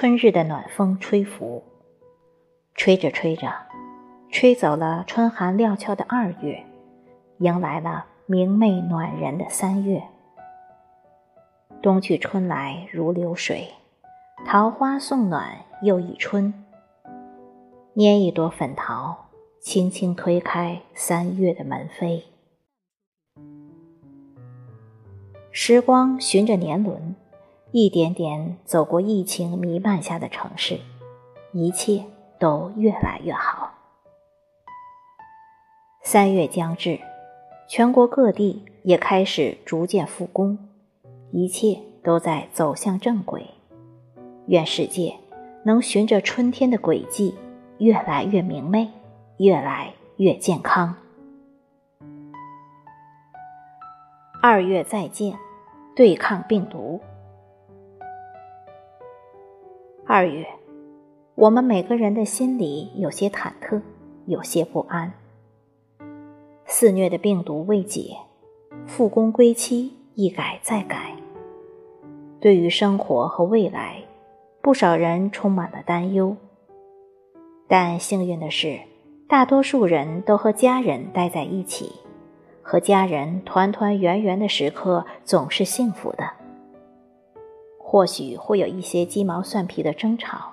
[0.00, 1.62] 春日的暖风吹拂，
[2.74, 3.52] 吹着吹着，
[4.30, 6.64] 吹走了春寒料峭的二月，
[7.36, 10.02] 迎来了明媚暖人的三月。
[11.82, 13.74] 冬去春来如流水，
[14.46, 16.54] 桃花送暖又一春。
[17.94, 19.26] 拈一朵粉桃，
[19.60, 22.22] 轻轻推开三月的门扉。
[25.50, 27.14] 时光循着年轮。
[27.72, 30.80] 一点点走过疫情弥漫下的城市，
[31.52, 32.04] 一切
[32.38, 33.74] 都越来越好。
[36.02, 36.98] 三月将至，
[37.68, 40.58] 全国各地也开始逐渐复工，
[41.30, 43.46] 一切都在走向正轨。
[44.46, 45.14] 愿世界
[45.64, 47.36] 能循着春天的轨迹，
[47.78, 48.90] 越来越明媚，
[49.36, 50.96] 越来越健康。
[54.42, 55.38] 二月再见，
[55.94, 57.00] 对抗病毒。
[60.12, 60.44] 二月，
[61.36, 63.80] 我们每个人的心里有些忐忑，
[64.26, 65.12] 有些不安。
[66.66, 68.16] 肆虐的病毒未解，
[68.88, 71.14] 复工归期一改再改。
[72.40, 74.02] 对于生活和未来，
[74.60, 76.36] 不少人充满了担忧。
[77.68, 78.80] 但幸运的是，
[79.28, 81.92] 大多数人都和家人待在一起，
[82.62, 86.39] 和家人团团圆圆的时刻总是幸福的。
[87.90, 90.52] 或许会有一些鸡毛蒜皮的争吵，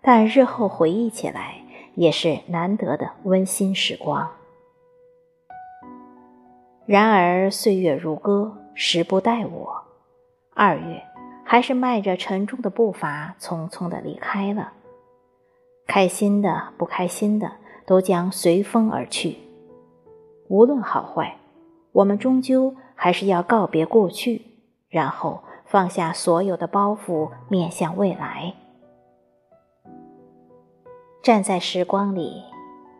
[0.00, 1.64] 但日后回忆起来
[1.96, 4.30] 也是难得的温馨时光。
[6.86, 9.82] 然而岁月如歌，时不待我。
[10.54, 11.02] 二月
[11.42, 14.72] 还是迈着沉重的步伐，匆匆的离开了。
[15.88, 17.50] 开心的、不开心的，
[17.84, 19.38] 都将随风而去。
[20.46, 21.36] 无论好坏，
[21.90, 24.42] 我们终究还是要告别过去，
[24.88, 25.42] 然后。
[25.70, 28.52] 放下所有的包袱，面向未来。
[31.22, 32.42] 站在时光里，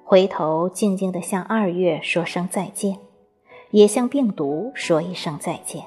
[0.04, 2.98] 回头静静的向二月说声再见，
[3.72, 5.82] 也向病毒说一声再见。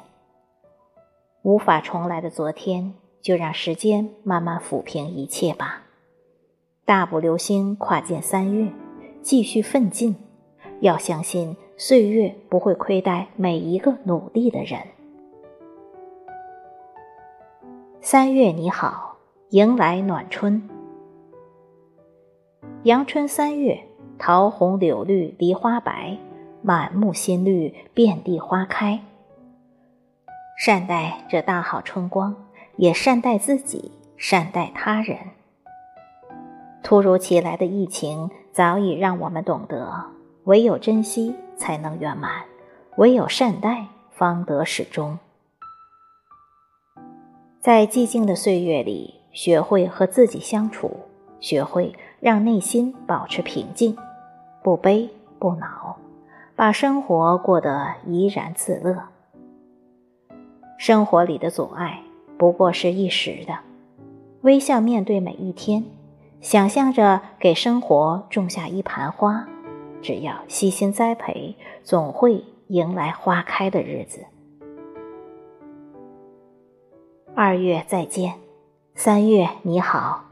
[1.44, 5.84] 无法重来的昨天，就让时间慢慢抚平一切吧。
[6.84, 8.70] 大步流星跨进三月，
[9.22, 10.18] 继续奋进。
[10.82, 14.82] 要相信岁月不会亏待每一个努力的人。
[18.06, 19.16] 三月你好，
[19.52, 20.70] 迎来暖春。
[22.84, 23.82] 阳春三月，
[24.20, 26.18] 桃红柳绿梨花白，
[26.62, 29.00] 满目新绿，遍地花开。
[30.60, 32.36] 善待这大好春光，
[32.76, 35.18] 也善待自己，善待他人。
[36.84, 40.08] 突如其来的疫情早已让我们懂得，
[40.44, 42.44] 唯有珍惜才能圆满，
[42.98, 45.18] 唯有善待方得始终。
[47.64, 50.92] 在寂静的岁月里，学会和自己相处，
[51.40, 53.98] 学会让内心保持平静，
[54.62, 55.10] 不悲
[55.40, 55.96] 不恼，
[56.58, 59.04] 把生活过得怡然自乐。
[60.78, 62.02] 生活里的阻碍
[62.38, 63.60] 不过是一时的，
[64.42, 65.86] 微笑面对每一天，
[66.42, 69.48] 想象着给生活种下一盘花，
[70.02, 74.26] 只要悉心栽培，总会迎来花开的日子。
[77.46, 78.36] 二月再见，
[78.96, 80.24] 三月你好。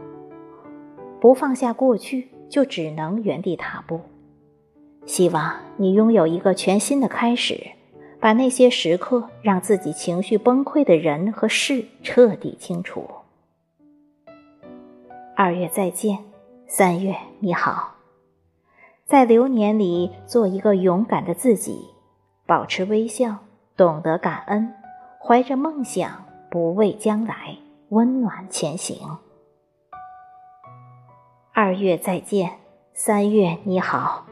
[1.20, 4.00] 不放下过去，就只能原地踏步。
[5.06, 7.72] 希望你拥有一个全新的开始，
[8.22, 13.06] 把那些时刻让自己情绪崩溃的人和事彻底清除。
[15.36, 16.20] 二月再见，
[16.66, 17.96] 三月你好。
[19.06, 21.90] 在流年里，做一个勇敢的自己，
[22.46, 23.40] 保持微笑，
[23.76, 24.74] 懂得感恩，
[25.20, 26.10] 怀着梦想。
[26.52, 27.56] 不畏将来，
[27.88, 28.98] 温暖前行。
[31.54, 32.60] 二月再见，
[32.94, 34.26] 三月你好。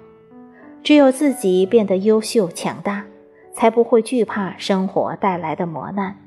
[0.83, 3.05] 只有自己变得优秀强大，
[3.53, 6.17] 才不会惧怕生活带来的磨难。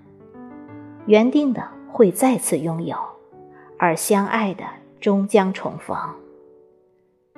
[1.04, 2.96] 原定的会再次拥有，
[3.78, 4.64] 而相爱的
[4.98, 5.94] 终将重逢。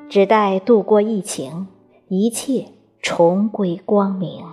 [0.08, 1.66] 只待度过疫情，
[2.06, 2.68] 一切
[3.02, 4.46] 重归光明。